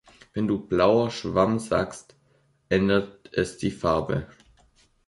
[0.33, 2.15] Wenn du „blauer Schwamm“ sagst,
[2.69, 4.25] ändert es die Farbe.